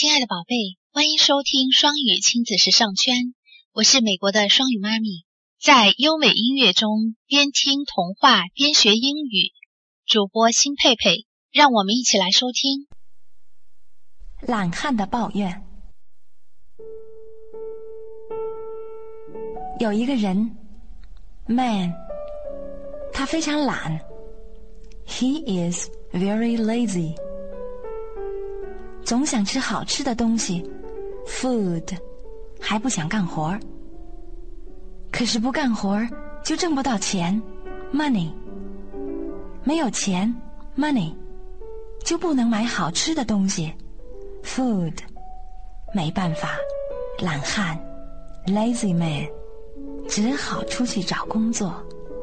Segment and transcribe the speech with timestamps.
[0.00, 0.56] 亲爱的宝贝，
[0.94, 3.34] 欢迎收听双语亲子时尚圈，
[3.74, 5.26] 我是美国的双语妈咪，
[5.60, 9.52] 在优美音乐中边听童话边学英语。
[10.06, 12.86] 主播辛佩佩，让我们一起来收听。
[14.40, 15.62] 懒汉的抱怨。
[19.80, 20.56] 有一个人
[21.46, 21.92] ，man，
[23.12, 24.00] 他非常懒
[25.06, 27.14] ，he is very lazy。
[29.04, 30.68] 总想吃好吃的东西
[31.26, 31.96] ，food，
[32.60, 33.60] 还不想干活儿。
[35.10, 36.08] 可是不干活儿
[36.44, 37.40] 就挣不到钱
[37.92, 38.30] ，money。
[39.64, 40.32] 没有钱
[40.76, 41.12] ，money，
[42.04, 43.72] 就不能买好吃的东西
[44.44, 44.94] ，food。
[45.92, 46.56] 没办法，
[47.18, 47.76] 懒汉
[48.46, 49.26] ，lazy man，
[50.08, 51.74] 只好出去找工作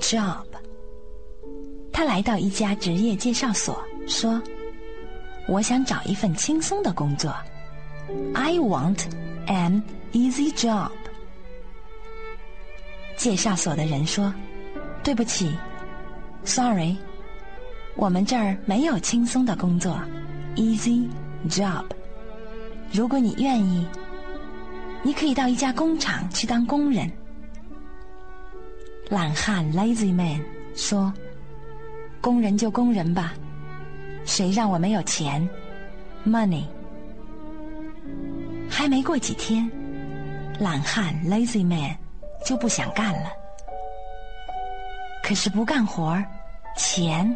[0.00, 0.44] ，job。
[1.92, 4.40] 他来到一家职业介绍所，说。
[5.46, 7.34] 我想找一份轻松的工作。
[8.34, 9.04] I want
[9.46, 10.90] an easy job。
[13.16, 14.32] 介绍所的人说
[15.04, 15.54] ：“对不起
[16.44, 16.96] ，Sorry，
[17.96, 20.00] 我们这儿没有轻松的工作
[20.56, 21.08] ，easy
[21.48, 21.84] job。
[22.92, 23.86] 如果你愿意，
[25.02, 27.10] 你可以到一家工厂去当工人。”
[29.10, 30.40] 懒汉 Lazy Man
[30.74, 31.12] 说
[32.22, 33.34] ：“工人就工人吧。”
[34.24, 35.48] 谁让我没有钱
[36.26, 36.64] ？Money。
[38.68, 39.70] 还没过几天，
[40.58, 41.96] 懒汉 Lazy Man
[42.44, 43.30] 就不想干了。
[45.22, 46.24] 可是不干活儿，
[46.76, 47.26] 钱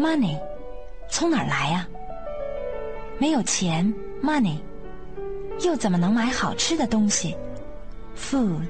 [0.00, 0.38] Money
[1.08, 1.86] 从哪儿来呀？
[3.18, 3.92] 没有钱
[4.22, 4.58] Money，
[5.64, 7.36] 又怎么能买好吃的东西
[8.16, 8.68] ？Food。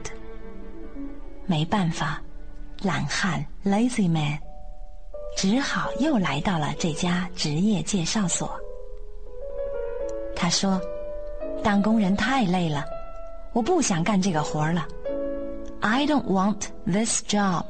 [1.47, 2.21] 没办法，
[2.83, 4.39] 懒汉 Lazy Man。
[5.37, 8.59] 只好又来到了这家职业介绍所。
[10.35, 10.81] 他说
[11.63, 12.83] ：“当工人太累了，
[13.53, 14.89] 我不想干这个活儿了。
[15.81, 17.65] I don't want this job。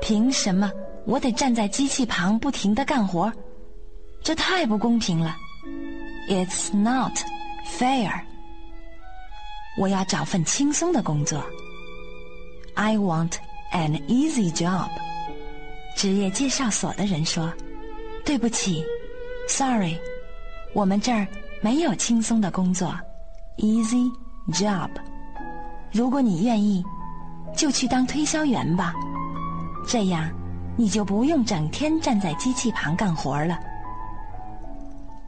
[0.00, 0.72] 凭什么
[1.04, 3.32] 我得站在机器旁不停的干活？
[4.22, 5.34] 这太不公平了。
[6.28, 7.12] It's not
[7.66, 8.12] fair。
[9.76, 11.44] 我要找份轻松的工作。
[12.74, 13.32] I want
[13.72, 14.88] an easy job。”
[15.98, 17.52] 职业介绍所的人说
[18.24, 18.84] ：“对不起
[19.48, 19.98] ，Sorry，
[20.72, 21.26] 我们这儿
[21.60, 22.96] 没有轻松的工作
[23.56, 24.08] ，Easy
[24.52, 24.90] job。
[25.90, 26.84] 如果你愿意，
[27.56, 28.94] 就去当推销员吧，
[29.88, 30.30] 这样
[30.76, 33.58] 你就不用整天站在机器旁干活了。”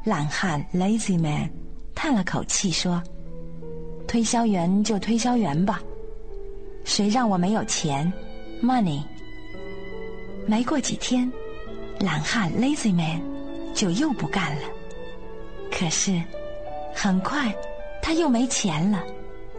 [0.07, 1.51] 懒汉 Lazy Man
[1.97, 3.03] 叹了口气说
[4.07, 5.81] ：“推销员就推销员吧，
[6.85, 8.13] 谁让我没有钱
[8.63, 9.03] ，Money。”
[10.51, 11.31] 没过几天，
[12.01, 13.23] 懒汉 Lazy Man
[13.73, 14.63] 就又不干了。
[15.71, 16.21] 可是，
[16.93, 17.55] 很快
[18.03, 19.01] 他又没钱了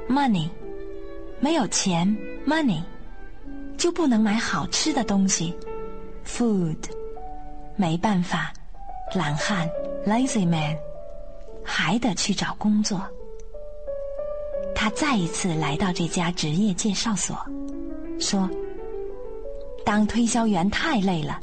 [0.10, 0.50] ，Money，
[1.40, 2.06] 没有钱
[2.46, 2.84] ，Money，
[3.78, 5.58] 就不能买好吃的东西
[6.28, 6.76] ，Food。
[7.78, 8.52] 没办法，
[9.16, 9.70] 懒汉
[10.06, 10.76] Lazy Man
[11.64, 13.02] 还得去找工作。
[14.76, 17.40] 他再一次来到这家职业介绍所，
[18.20, 18.50] 说。
[19.86, 21.40] 当推销员太累了，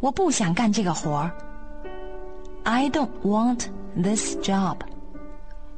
[0.00, 1.30] 我不想干这个活儿。
[2.64, 4.76] I don't want this job。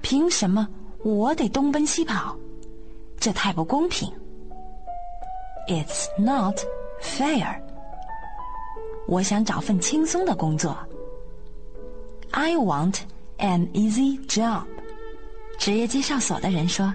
[0.01, 0.69] 凭什么
[1.03, 2.37] 我得东奔西跑？
[3.19, 4.13] 这太不公平。
[5.69, 6.57] It's not
[7.01, 7.61] fair。
[9.07, 10.77] 我想找份轻松的工作。
[12.31, 13.01] I want
[13.39, 14.65] an easy job。
[15.59, 16.95] 职业介绍所的人说：“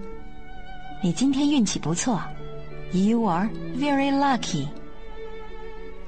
[1.04, 2.22] 你今天运气不错。”
[2.94, 4.68] You are very lucky。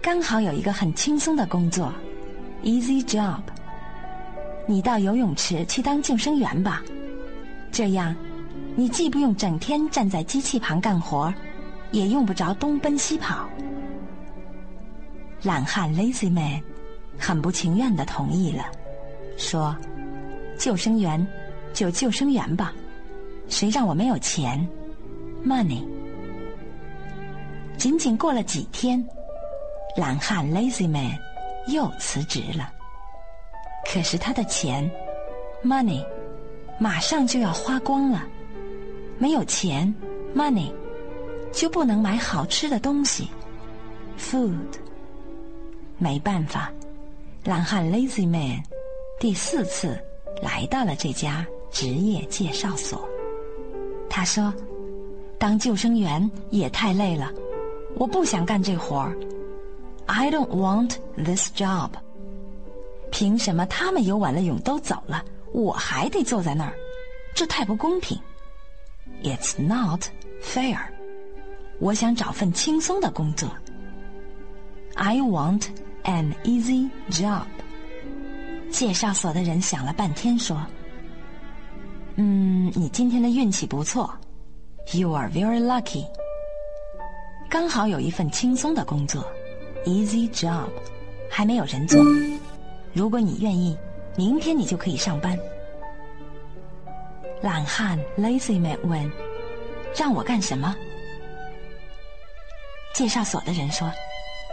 [0.04, 1.92] 刚好有一个很轻松的工作
[2.64, 3.42] ，easy job。
[4.68, 6.84] 你到游泳池去当救生员吧，
[7.72, 8.16] 这样
[8.76, 11.34] 你既不用整天站在机器旁干活，
[11.90, 13.50] 也用不着东奔西跑。
[15.42, 16.62] 懒汉 lazy man
[17.18, 18.64] 很不情愿的同意了，
[19.38, 19.76] 说
[20.60, 21.26] ：“救生员
[21.74, 22.72] 就救生员吧，
[23.48, 24.68] 谁让我没有钱
[25.44, 25.84] ，money。”
[27.78, 29.04] 仅仅过了几天，
[29.96, 31.18] 懒汉 Lazy Man
[31.68, 32.72] 又辞职了。
[33.92, 34.90] 可是他的钱
[35.64, 36.04] ，money，
[36.80, 38.24] 马上就要花光了。
[39.18, 39.94] 没有钱
[40.36, 40.72] ，money，
[41.54, 43.30] 就不能买好吃的东西
[44.18, 44.56] ，food。
[45.98, 46.72] 没办法，
[47.44, 48.62] 懒汉 Lazy Man
[49.20, 49.98] 第四次
[50.42, 53.08] 来到了这家职业介绍所。
[54.10, 54.54] 他说
[55.38, 57.32] ：“当救生员也太累了。”
[57.98, 59.18] 我不想干这活儿。
[60.06, 61.90] I don't want this job。
[63.12, 66.74] 凭什么他们游完了泳都走了，我还得坐在那儿，
[67.34, 68.20] 这太不公平。
[69.24, 70.04] It's not
[70.44, 70.78] fair。
[71.80, 73.50] 我想找份轻松的工作。
[74.96, 75.68] I want
[76.04, 77.46] an easy job。
[78.70, 80.62] 介绍所的人想了半天说
[82.16, 84.14] ：“嗯，你今天的运气不错。
[84.94, 86.06] You are very lucky。
[87.56, 89.26] 刚好有一份轻松的工作
[89.86, 90.68] ，easy job，
[91.32, 92.04] 还没有人做。
[92.92, 93.78] 如果你愿意，
[94.18, 95.40] 明天你就可以上班。”
[97.42, 99.10] 懒汉 Lazy Man 问
[99.96, 100.76] ：“让我干什么？”
[102.94, 103.90] 介绍所的人说：“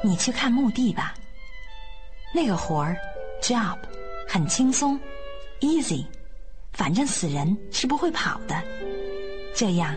[0.05, 1.13] 你去看墓地吧。
[2.33, 2.97] 那个活儿
[3.43, 3.79] ，job，
[4.29, 4.97] 很轻松
[5.59, 6.07] ，easy，
[6.73, 8.63] 反正死人是不会跑的。
[9.57, 9.93] 这样，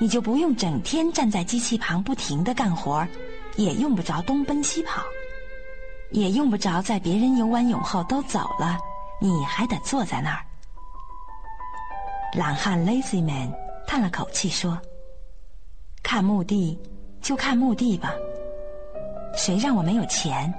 [0.00, 3.06] 你就不用整天站在机器旁不停的干活
[3.56, 5.02] 也用不着东奔西跑，
[6.10, 8.78] 也用不着在别人游完泳后都走了，
[9.20, 10.44] 你还得坐在那儿。”
[12.36, 13.52] 懒汉 Lazy Man
[13.86, 14.76] 叹了口气说
[16.02, 16.76] ：“看墓地
[17.22, 18.12] 就看墓地吧，
[19.36, 20.52] 谁让我没有钱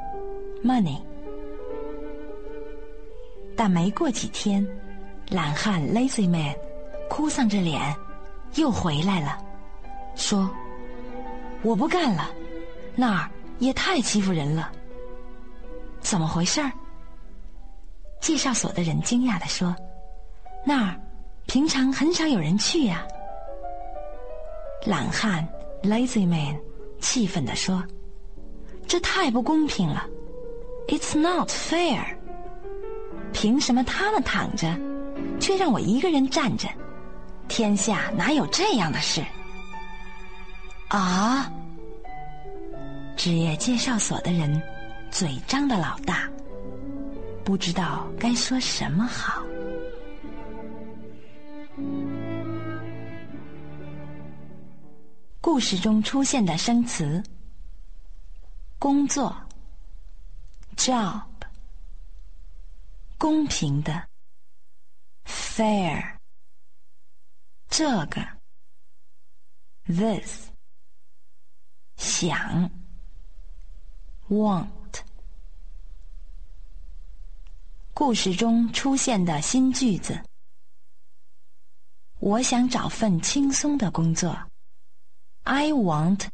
[0.63, 1.01] ？Money。”
[3.57, 4.65] 但没过几天，
[5.29, 6.55] 懒汉 Lazy Man
[7.09, 7.93] 哭丧着脸
[8.55, 9.37] 又回来了，
[10.15, 10.49] 说
[11.63, 12.29] ：“我不干了，
[12.95, 13.29] 那儿
[13.59, 14.71] 也太欺负人了。
[15.99, 16.71] 怎么回事儿？”
[18.21, 19.75] 介绍所的人惊讶地说
[20.65, 20.99] ：“那儿。”
[21.47, 23.05] 平常很少有人去呀。
[24.83, 25.47] 懒汉
[25.83, 26.59] Lazy Man
[26.99, 27.83] 气愤地说
[28.87, 30.09] ：“这太不公平了
[30.87, 32.03] ，It's not fair。
[33.31, 34.75] 凭什么他们躺着，
[35.39, 36.67] 却让我一个人站着？
[37.47, 39.23] 天下哪有这样的事？”
[40.89, 41.51] 啊！
[43.17, 44.61] 职业介绍所的人
[45.09, 46.29] 嘴张的老大，
[47.43, 49.41] 不知道该说什么好。
[55.41, 57.23] 故事中出现的生词：
[58.77, 59.35] 工作
[60.75, 61.21] （job）、
[63.17, 64.03] 公平的
[65.25, 66.03] （fair）、
[67.77, 68.25] 这个
[69.87, 70.47] （this）、
[71.97, 72.71] 想
[74.29, 74.69] （want）。
[77.93, 80.23] 故事中出现的新句子：
[82.19, 84.33] 我想找份轻松的工作。
[85.43, 86.29] I want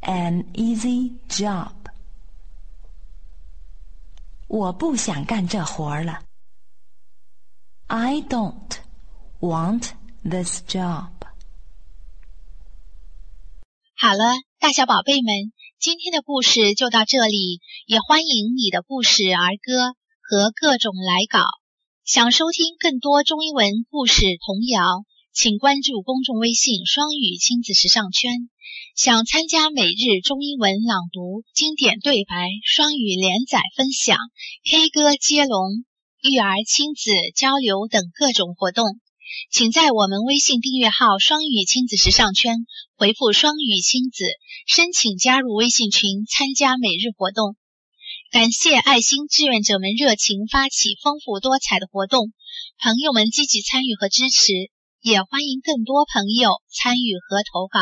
[0.00, 1.72] an easy job。
[4.46, 6.22] 我不想干这活儿了。
[7.86, 8.76] I don't
[9.40, 11.10] want this job。
[13.96, 17.60] 好了，大小宝贝们，今天的故事就到这里。
[17.86, 21.44] 也欢迎你的故事儿歌和各种来稿。
[22.04, 25.04] 想收听更多中英文故事童谣。
[25.32, 28.50] 请关注公众微信“双语亲子时尚圈”。
[28.94, 34.18] 想参加每日中英文朗读、经典对白、双语连载分享、
[34.70, 35.84] K 歌接龙、
[36.20, 39.00] 育儿亲子交流等各种活动，
[39.50, 44.24] 请在我们微信订阅号“双语亲子时尚圈”回复“双语亲子”
[44.66, 47.56] 申请加入微信群，参加每日活动。
[48.30, 52.32] 感谢爱心志愿者们热情发起丰富多彩的活动，
[52.82, 54.70] 朋友们积极参与和支持。
[55.02, 57.80] 也欢迎更多朋友参与和投稿。